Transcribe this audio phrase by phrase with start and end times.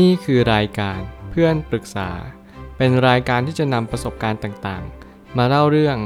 [0.00, 2.10] นี่คือรายการเพื่อนปรึกษา
[2.76, 5.96] เป็นรายการที่จะนำประสบการณ์ต่างๆ มาเล่าเรื่อง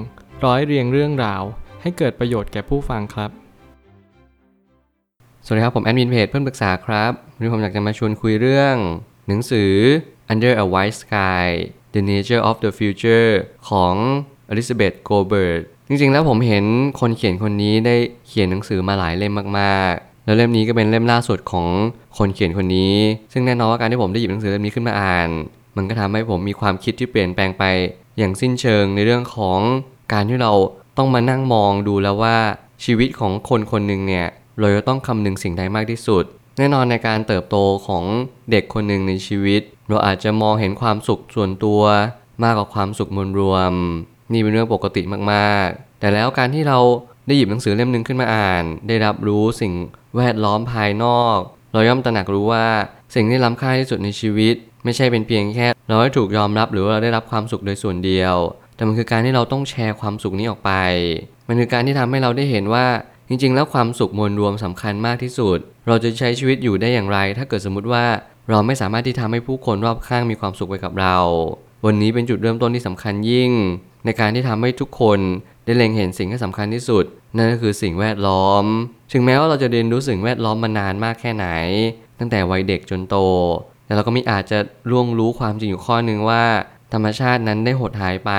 [0.45, 1.43] ร้อยเรียงเรื่องราว
[1.83, 3.31] ให้เกิดประโยชน์แก่ผู้ฟังครับ
[5.45, 8.75] สวัสดีครับ ผมแอดมินเพจเพื่อนปรึกษาครับวันนี้ผมอยากจะมาชวนคุยเรื่อง
[9.29, 9.73] หนังสือ
[10.33, 11.47] Under a White Sky
[11.95, 13.31] The Nature of the Future
[13.69, 13.95] ของ
[14.53, 16.65] Elizabeth Goldberg จริงๆ แล้วผมเห็น
[17.01, 17.97] คนเขียนคนนี้ได้
[18.27, 21.67] เขียนหนังสือมาหลายเล่มมากๆ แล้วเล่มนี้ก็เป็นเล่มล่าสุดของ
[22.19, 22.95] คนเขียนคนนี้
[23.33, 25.29] ซึ่งแน่นอนว่าการที่ผมได้หยิบหนังสือเล่มนี้ขึ้นมาอ่าน
[25.77, 27.65] มันก็ทำให้ผมมีความคิดที่เปลี่ยนแปลงไป
[28.19, 29.61] อย่างสิ้นเชิงในเรื่องของ
[30.13, 30.53] การที่เรา
[30.97, 32.37] ต้องมานั่งมองดูแล้วว่า
[32.85, 34.27] ชีวิตของคนคนหนึ่งเนี่ย
[34.59, 36.25] เราจะต้องคำนึงสิ่งใดมากที่สุด
[36.59, 38.05] แน่นอนในการเติบโตของ
[38.51, 41.83] เด็กคนหนึ่งในชีวิต เราอาจจะมองเห็นความสุขส่วนตัว
[42.43, 43.73] มากกว่าความสุขมวลรวม
[44.33, 45.03] นี่เป็นเรื่องปกติ
[45.33, 46.79] มากๆ แต่แล้วการที่เรา
[47.27, 49.73] ได้หยิบหนังสือเล่มหนึ่งขึ้นมาอ่าน ได้รับรู้สิ่ง
[50.17, 51.39] แวดล้อมภายนอก
[51.73, 52.67] เราย่อมตระหนักรู้ว่า
[53.15, 58.35] สิ่งที่ล้ำค่าที่สุดในชีวิต ไม่ใช่เป็นเพียงแค่ เราได้ถูกยอมรับหรือว่าเราได้รับความสุขโดยส่วนเดียว
[58.77, 60.73] แต่มันคือการที่เราต้องแชร์ความสุขนี้ออกไป
[61.49, 62.87] มันคือการที่ทำให้เราได้เห็นว่า
[63.29, 68.05] จริง ๆ แล้วความสุขมวลรวมสำคัญมากที่สุด เราจะใช้ชีวิตอยู่ได้อย่างไร ถ้าเกิดสมมติว่า
[68.51, 71.17] เราไม่สามารถที่ทำให้ผู้คนรอบข้างมีความสุขไปกับเรา
[71.87, 73.51] วันนี้เป็นจุดเริ่มต้นที่สำคัญยิ่ง
[74.05, 75.19] ในการที่ทำให้ทุกคน
[75.67, 77.05] ได้เล็งเห็นสิ่งที่สำคัญที่สุด
[77.37, 78.65] นั่นก็คือสิ่งแวดล้อม
[79.13, 81.47] ถึงแม้ว่าเราจะเรียนรู้สิ่งแวดล้อมมานานมากแค่ไหน
[82.19, 83.17] ตั้งแต่วัยเด็กจนโต
[83.87, 84.59] แต่เราก็ไม่อาจจะ
[84.91, 86.45] ล่วงรู้ความจริงอยู่ข้อหนึ่งว่า
[86.93, 88.33] ธรรมชาตินั้นได้หดหายไป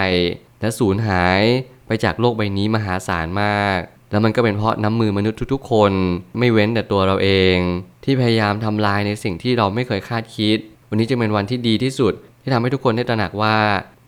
[0.62, 1.42] และสูญหาย
[1.88, 3.80] ไปจากโลกใบนี้มหาศาลมาก
[4.12, 5.92] แล้วมันก็เป็นเพราะน้ำมือมนุษย์ทุกๆ คน
[6.40, 7.58] ไม่เว้นแต่ตัวเราเอง
[8.04, 10.58] ที่พยายามทำลายในสิ่งที่เราไม่เคยคาดคิด
[10.90, 13.58] วันนี้จึงเป็นวันที่ดีที่สุด ที่ทำให้ทุกคนได้ตระหนักว่า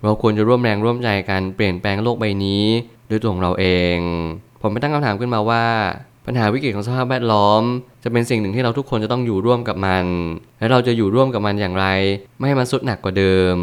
[0.04, 2.64] เราควรจะร่วมแรงร่วมใจกันเปลี่ยนแปลงโลกใบนี้
[3.10, 3.66] ด้วยตัวของเราเอ
[3.96, 3.98] ง
[4.62, 5.64] ผมไปตั้งคำถามขึ้นมาว่า
[6.26, 7.62] ปัญหาวิกฤตของสภาพแวดล้อม
[8.04, 10.06] จะเป็นสิ่งหนึ่งที่เราทุกคนจะต้องอยู่ร่วมกับมัน
[10.60, 11.86] และเราจะอยู่ร่วมกับมันอย่างไร
[12.38, 13.58] ไม่ให้มันสุดหนักกว่าเดิม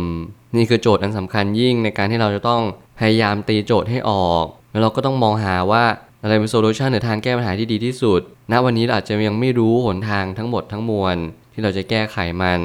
[0.57, 2.63] นี่คือโจทย์อันสำคัญยิ่งในการที่เราจะต้อง
[2.99, 5.85] พยายามตีโจทย์ให้ออก แล้วเราก็ต้องมองหาว่า
[6.23, 8.21] อะไรเป็นโซลูชันหรือทางแก้ปัญหาที่ดีที่สุด
[8.53, 11.17] ณ วันนี้เราอาจจะยังไม่รู้หนทางทั้งหมดทั้งมวล
[11.53, 12.61] ที่เราจะแก้ไขมัน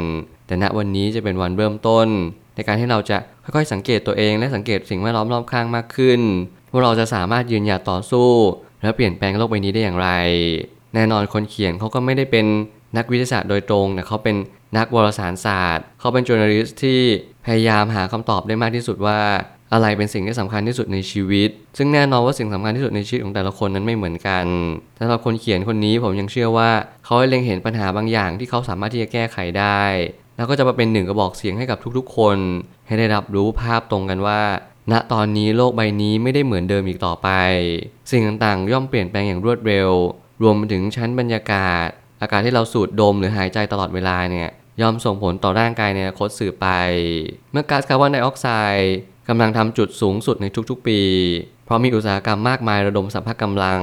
[0.47, 2.07] แต่ณวันนี้จะเป็นวันเริ่มต้น
[2.55, 6.21] ในการที่เราจะค่อยๆ สังเกตตัวเองและสังเกตสิ่งแวดล้อมรอบข้างมากขึ้น
[6.71, 8.29] ว่าเราจะสามารถยืนหยัดต่อสู้
[8.81, 10.09] และเปลี่ยนแปลงโลกใบนี้ได้อย่างไร
[10.95, 12.45] แน่นอนคนเขียนเขาก็ไม่ได้เป็น
[12.97, 14.35] นักวิทยาศาสตร์โดยตรงแต่เขาเป็น
[14.77, 16.99] นักวารสารศาสตร์ เขาเป็นจ o u r n a l i s t ที่
[17.45, 19.19] พยายามหาคำตอบได้มากที่สุดว่า
[19.73, 24.45] อะไรเป็นสิ่งที่สำคัญที่สุดในชีวิต ซึ่งแน่นอนว่าสิ่งสำคัญที่สุดในชีวิตของแต่ละคนนั้นไม่เหมือนกัน
[24.99, 26.69] สำหรับคนเขียนคนนี้ผมยังเชื่อว่า
[27.05, 29.81] เขาได้เล็งเห็นปัญหาบางอย่างที่เขาสามารถที่จะแก้ไขได้
[30.37, 32.37] แล้วก็จะมาเป็นหนึ่งกระบอกเสียงให้กับทุกๆ คน
[32.87, 34.39] ให้ได้รับรู้ภาพตรงกันว่า
[34.91, 37.29] ณตอนนี้โลกใบนี้ไม่ได้เหมือนเดิมอีกต่อไป
[38.11, 39.89] สิ่งต่างๆ ย่อมเปลี่ยนแปลงอย่างรวดเร็ว
[40.41, 41.87] รวมไปถึงชั้นบรรยากาศ
[42.21, 44.49] อากาศที่เราสูดดมหรือหายใจตลอดเวลาเนี่ย
[44.81, 46.67] ย่อมส่งผลต่อร่างกายในอนาคตสื่อไป
[47.51, 48.95] เมื่อก๊าซคาร์บอนไดออกไซด์
[49.29, 51.01] กำลังทำจุดสูงสุดในทุกๆปี
[51.65, 53.81] เพราะมีอุตสาหกรรมมากมายระดมสรรพกำลัง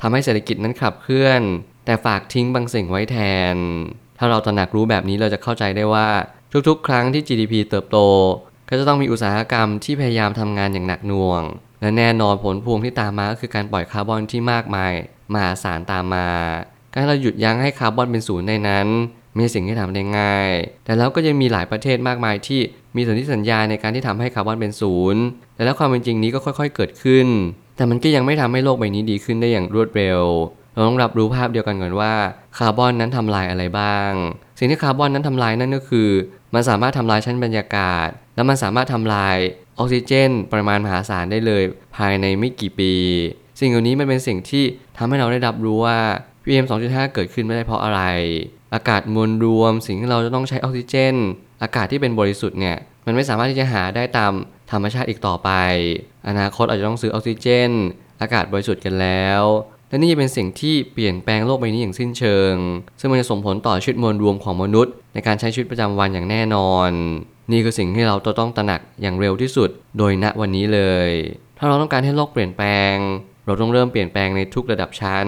[0.00, 1.42] ทำให้เศรษฐกิจนั้นขับเคลื่อน
[1.86, 3.16] แต่ฝากทิ้งบางสิ่งไว้แท
[3.54, 3.56] น
[4.18, 6.08] ถ้าเราตระหนักรู้แบบนี้เราจะเข้าใจได้ว่า
[6.68, 7.98] ทุกๆ ครั้งที่ GDP เติบโต
[8.68, 11.42] ก็จะต้องมีอุตสาหกรรมที่พยายามทำงานอย่างหนักหน่วง
[11.80, 14.92] และแน่นอนผลพวงที่ตามมาก็คือการปล่อยคาร์บอนที่มากมาย
[15.32, 16.28] มหาศาลตามมา
[16.92, 18.86] การเราหยุดยั้งให้คาร์บอนเป็นศูนย์ในนั้น
[19.36, 20.50] ม่ใช่สิ่งที่ทำได้ง่าย
[20.84, 22.60] แต่แล้วก็ยังมีหลายประเทศมากมายที่
[22.96, 25.22] มีสนธิสัญญาในการที่ทำให้คาร์บอนเป็นศูนย์
[25.54, 27.26] แต่แล้วความเป็นจริงนี้ก็ค่อย ๆ เกิดขึ้น
[27.76, 30.20] แต่มันก็ยังไม่ทำให้โลกใบนี้ดีขึ้นได้อย่างรวดเร็ว
[30.72, 32.12] เราต้องรับรู้ภาพเดียวกันก่อนว่า
[32.58, 34.10] คาร์บอนนั้นทำลายอะไรบ้าง
[34.58, 36.08] สิ่งที่คาร์บอนนั้นทำลายนั่นก็คือ
[36.54, 39.36] มันสามารถทำลายชั้นบรรยากาศ และมันสามารถทำลาย
[39.78, 41.62] ออกซิเจน ปริมาณมหาศาลได้เลย
[41.96, 42.92] ภายในไม่กี่ปี
[43.60, 44.64] สิ่งเหล่านี้มันเป็นสิ่งที่
[44.96, 45.98] ทำให้เราได้รับรู้ว่า
[46.44, 48.02] PM 2.5 เกิดขึ้นไม่ได้เพราะอะไร
[48.74, 51.14] อากาศมวลรวม สิ่งที่เราจะต้องใช้ออกซิเจน
[51.62, 52.76] อากาศที่เป็นบริสุทธิ์เนี่ย
[53.06, 54.32] มันไม่สามารถที่จะหาได้ตาม
[54.70, 55.50] ธรรมชาติอีกต่อไป
[56.28, 57.70] อนาคตอาจจะต้องซื้อออกซิเจน
[58.20, 59.42] อากาศบริสุทธิ์กันแล้ว
[59.94, 62.54] และนี่จะเป็นสิ่งที่เปลี่ยนแปลงโลกใบนี้อย่างสิ้นเชิง
[63.00, 66.90] ซึ่งมันจะส่งผลต่อชีวิตมวลรวมของมนุษย์ ในการใช้ชีวิตประจำวันอย่างแน่นอน
[67.52, 71.10] นี่คือสิ่งที่เราต้องตระหนักอย่างเร็วที่สุด โดยณวันนี้เลย
[71.58, 72.94] ถ้าเราต้องการให้โลกเปลี่ยนแปลง
[73.46, 75.26] เราต้องเริ่มเปลี่ยนแปลงในทุกระดับชั้น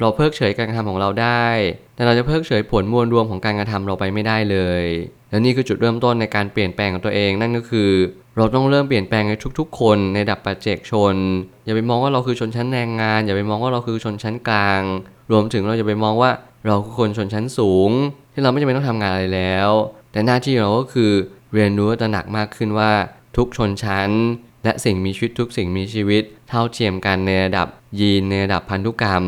[0.00, 1.46] เราเพิกเฉยการกระทำของเราได้
[1.94, 4.84] แต่เราจะเพิกเฉยผลมวลรวมของการกระทำเราไปไม่ได้เลย
[5.30, 7.90] และนี่คือจุดเริ่มต้นในการเปลี่ยนแปลงของตัวเอง นั่นก็คือ
[8.36, 11.14] เราต้องเริ่มเปลี่ยนแปลงในทุก ๆ คนในระดับปัจเจกชน
[11.64, 14.82] อย่าไปมองว่าเราคือชนชั้นแรงงาน อย่าไปมองว่าเราคือชนชั้นกลาง
[15.30, 16.30] รวมถึงเราจะไปมองว่า
[16.66, 17.90] เราคือคนชนชั้นสูง
[18.32, 19.70] ที่เราไม่จำเป็นต้องทำงานอะไรแล้ว
[20.12, 21.12] แต่หน้าที่เราก็คือ
[21.54, 22.92] เรียนรู้ตระหนักมากขึ้นว่า
[23.36, 24.10] ทุกชนชั้น
[24.64, 27.68] และสิ่งมีชีวิตทุกสิ่งมีชีวิต เท่าเทียมกันในระดับ
[28.00, 29.24] ยีนในระดับพันธุกรรม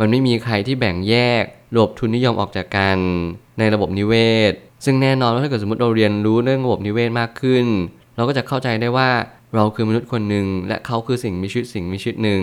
[0.00, 2.98] มันไม่มีใครที่แบ่งแยกหลบทุนนิยมออกจากกัน
[3.58, 4.14] ในระบบนิเว
[4.52, 4.54] ศ
[4.84, 7.64] ซึ่งแน่นอนว่าถ้าเกิดสมมติเราเรียนรู้เรื่องระบบนิเวศมากขึ้น
[8.16, 9.10] เราก็จะเข้าใจได้ว่า
[9.54, 12.42] เราคือมนุษย์คนหนึ่งและเขาคือสิ่งมีชีวิตสิ่งมีชีวิตหนึ่ง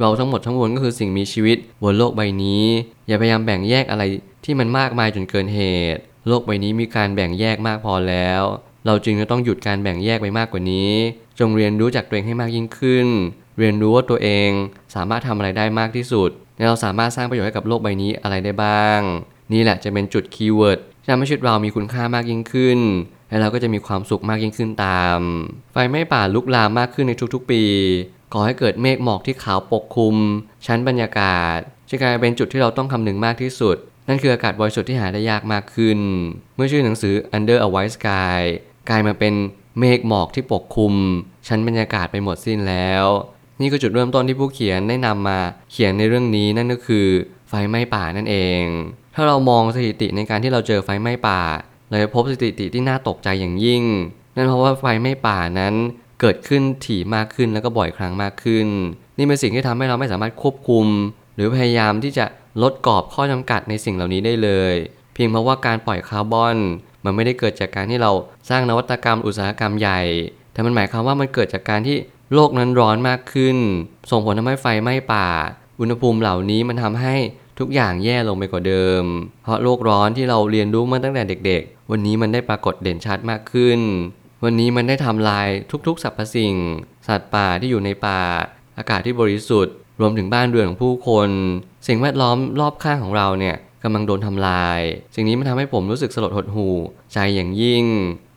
[0.00, 2.64] เราทั้งหมดทั้งมวลก็คือสิ่งมีชีวิตบนโลกใบนี้
[3.08, 4.02] อย่าพยายามแบ่งแยกอะไร
[4.44, 5.60] ที่มันมากมายจนเกินเห
[5.94, 8.42] ตุ โลกใบนี้มีการแบ่งแยกมากพอแล้ว
[8.86, 10.92] เราจึงจะต้องหยุดการแบ่งแยกไปมากกว่านี้
[11.40, 13.06] จงเรียนรู้จากตัวเองให้มากยิ่งขึ้น
[13.58, 14.50] เรียนรู้ว่าตัวเอง
[14.94, 19.00] สามารถทำอะไรได้มากที่สุดและเราสามารถสร้างประโยชน์ให้กับโลกใบนี้อะไรได้บ้าง
[19.52, 22.78] นี่แหละจะเป็นจุด keyword ทำให้ชีวิตเรามีคุณค่ามากยิ่งขึ้น
[23.28, 25.18] และเราก็จะมีความสุขมากยิ่งขึ้นตาม
[25.72, 27.62] ไฟไหม้ป่าลุกลามมากขึ้นในทุกๆ ปี
[28.32, 30.16] ก่อให้เกิดเมฆหมอกที่ขาวปกคลุม
[30.66, 31.58] ชั้นบรรยากาศ
[31.88, 33.76] จะกลายเป็นจุดที่เราต้องคำนึงมากที่สุด
[34.08, 35.98] นั่นคืออากาศบริสุทธิ์ที่หาได้ยากมากขึ้น
[36.56, 38.40] เมื่อชื่อหนังสือ Under a White Sky
[38.88, 39.34] กลายมาเป็น
[39.80, 40.94] เมฆหมอกที่ปกคลุม
[41.48, 43.04] ชั้นบรรยากาศไปหมดสิ้นแล้ว
[43.60, 45.38] นี่คือจุดเริ่มต้นที่ผู้เขียนได้นำมา
[45.70, 47.06] เขียนในเรื่องนี้นั่นก็คือ
[47.48, 48.62] ไฟไหม้ป่านั่นเอง
[49.14, 51.40] ถ้าเรามองสถิติในการที่เราเจอไฟไหม้ป่า
[51.88, 53.82] เราจะพบสถิติที่น่าตกใจอย่างยิ่ง
[54.36, 55.74] นั่นเพราะว่าไฟไหม้ป่านั้น
[56.20, 58.66] เกิดขึ้นถี่มากขึ้นแล้วก็บ่อยครั้งมากขึ้น
[59.18, 60.86] นี่เป็นสิ่งที่ทำให้เราไม่สามารถควบคุม
[61.34, 62.26] หรือพยายามที่จะ
[62.62, 64.74] ลดกรอบข้อจำกัดในสิ่งเหล่านี้ได้เลย
[65.14, 66.56] เพียงเพราะว่าการปล่อยคาร์บอน
[67.04, 68.10] มันไม่ได้เกิดจากการที่เรา
[68.48, 70.00] สร้างนวัตกรรมอุตสาหกรรมใหญ่
[70.52, 71.96] แต่มันหมายความว่ามันเกิดจากการที่
[72.34, 73.56] โลกนั้นร้อนมากขึ้น
[74.10, 75.26] ส่งผลทำให้ไฟไหม้ป่า
[75.80, 77.14] อุณหภูมิเหล่านี้มันทำให้
[77.62, 79.04] ทุกอย่างแย่ลงไปกว่าเดิม
[79.42, 83.80] เพราะโลกร้อนที่เราเรียนรู้มาตั้งแต่เด็กๆ วันนี้มันได้ปรากฏเด่นชัดมากขึ้น
[84.44, 85.48] วันนี้มันได้ทำลาย
[85.86, 86.54] ทุกๆสรรพสิ่ง
[87.08, 88.20] สัตว์ป่าที่อยู่ในป่า
[88.78, 91.28] อากาศที่บริสุทธิ์ รวมถึงบ้านเรือนของผู้คน
[91.88, 94.80] สิ่งแวดล้อมรอบข้างของเราเนี่ยกำลังโดนทำลาย
[95.14, 96.76] สิ่งนี้มันทำให้ผมรู้สึกสลดหดหู่
[97.12, 97.84] ใจอย่างยิ่ง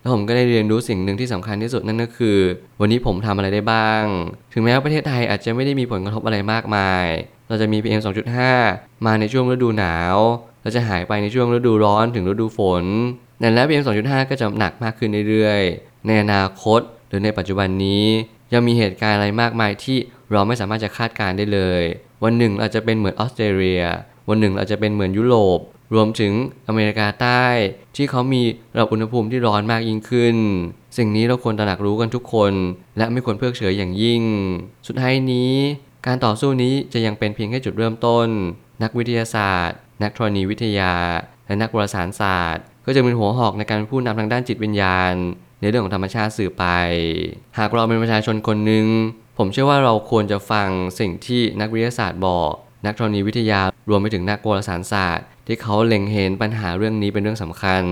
[0.02, 2.38] แล้วผมก็ได้เรียนรู้สิ่งหนึ่งที่สำคัญที่สุดนั่นก็คือ
[2.82, 4.04] วันนี้ผมทำอะไรได้บ้าง
[4.54, 7.06] ถึงแม้ว่าประเทศไทยอาจจะไม่ได้มีผลกระทบอะไรมากมาย
[7.48, 8.02] เราจะมี PM
[8.56, 10.18] 2.5 มาในช่วงฤดูหนาว
[10.62, 12.84] เราจะหายไปในช่วงฤดูร้อนถึงฤดูฝน
[13.40, 18.06] แต่แล้ว PM 2.5 ก็จะหนักมากขึ้นเรื่อยๆ ในอนาคตหรือในปัจจุบันนี้
[18.54, 19.98] ยังมีเหตุการณ์อะไรมากมายที่
[20.32, 21.84] เราไม่สามารถจะคาดการณ์ได้เลย
[22.24, 23.84] วันหนึ่งอาจจะเป็นเหมือนออสเตรเลีย
[24.30, 25.60] วันหนึ่งอาจจะเป็นเหมือนยุโรป
[25.94, 26.34] รวมถึง
[26.68, 27.46] อเมริกาใต้
[27.96, 28.42] ที่เขามี
[28.74, 30.36] ระดับอุณหภูมิที่ร้อนมากยิ่งขึ้น
[30.98, 32.54] สิ่งนี้เราควรตระหนักรู้กันทุกคน
[32.98, 34.24] และไม่ควรเพิกเฉยอย่างยิ่ง
[34.88, 35.54] สุดท้ายนี้
[36.08, 38.28] การต่อสู้นี้จะยังเป็นเพียงแค่จุดเริ่มต้น
[38.84, 40.94] นักวิทยาศาสตร์ นักธรณีวิทยา
[41.48, 45.14] และนักวารสารศาสตร์ ก็จะเป็นหัวหอกในการพูดนำทางด้านจิตวิญญาณ
[45.62, 46.66] ในเรื่องของธรรมชาติสื่อไป
[47.58, 48.86] หากเราเป็นประชาชนคนหนึ่ง
[49.38, 50.68] ผมเชื่อว่าเราควรจะฟัง
[51.00, 52.52] สิ่งที่นักวิทยาศาสตร์บอก
[52.86, 57.84] นักธรณีวิทยารวมไปถึงนักโหราศารศาสตร์ ที่เขาเล็งเห็นปัญหาเรื่องนี้เป็นเรื่องสำคัญ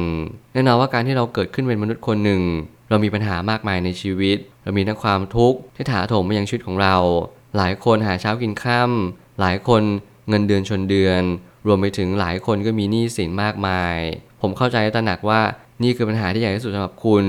[0.54, 2.42] แน่นอนว่าการที่เราเกิดขึ้นเป็นมนุษย์คนหนึ่ง
[2.90, 6.96] เรามีปัญหามากมายในชีวิต เรามีทั้งความทุกข์ที่ถาโถมมายังชีวิตของเรา
[7.58, 9.84] หลายคนหาเช้ากินค่ำหลายคน
[10.30, 11.22] เงินเดือนชนเดือน
[11.68, 13.98] รวมไปถึงหลายคนก็มีหนี้สินมากมาย
[14.42, 15.42] ผมเข้าใจตระหนักว่า
[15.84, 17.26] นี่คือปัญหาที่ใหญ่ที่สุดสำหรับคุณ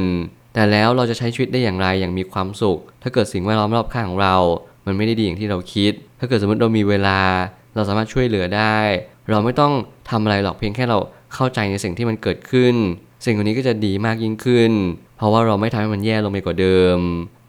[0.54, 4.36] แต่แล้วเราจะใช้ชีวิตได้อย่างไรอย่างมีความสุข ถ้าเกิดสิ่งแวดล้อมรอบข้างของเรา
[4.86, 7.20] มันไม่ได้ดีอย่างที่เราคิด ถ้าเกิดสมมติเรามีเวลา
[7.74, 8.76] เราสามารถช่วยเหลือได้
[9.30, 9.72] เราไม่ต้อง
[10.10, 10.98] ทำอะไรหรอกเพียงแค่เรา
[11.34, 12.74] เข้าใจในสิ่งที่มันเกิดขึ้น
[13.24, 14.72] สิ่งเหล่านี้ก็จะดีมากยิ่งขึ้น
[15.16, 16.98] เพราะว่าเราไม่ทำให้มันแย่ลงไปกว่าเดิม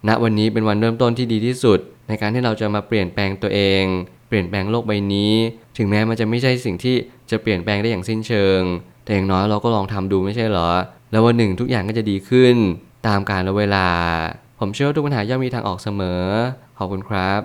[0.07, 3.83] ณวันนี้เป็นวันเริ่มต้นที่ดีที่สุด ในการที่เราจะมาเปลี่ยนแปลงตัวเอง
[4.27, 5.33] เปลี่ยนแปลงโลกใบนี้
[5.77, 6.95] ถึงแม้มันจะไม่ใช่สิ่งที่
[7.31, 8.61] จะเปลี่ยนแปลงได้อย่างสิ้นเชิง
[9.03, 10.69] แต่อย่างน้อยเราก็ลองทำดูไม่ใช่เหรอ
[11.11, 12.55] แล้ววันหนึ่งทุกอย่างก็จะดีขึ้น
[13.07, 13.87] ตามกาลเวลา
[14.59, 16.23] ผมเชื่อว่าทุกปัญหาย่อมมีทางออกเสมอ
[16.77, 17.41] ขอบคุณครับ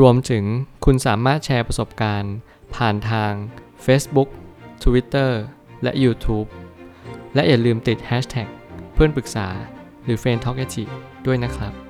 [0.00, 0.44] รวมถึง
[0.84, 2.34] คุณสามารถแชร์ประสบการณ์
[2.74, 3.32] ผ่านทาง
[3.86, 4.28] Facebook
[4.84, 5.30] Twitter
[5.82, 6.48] และ YouTube
[7.34, 8.48] และอย่าลืมติด Hashtag
[8.94, 9.48] เพื่อนปรึกษา
[10.04, 10.64] หรือ f r ร e n d t a l k a
[11.26, 11.87] ด้วยนะครับ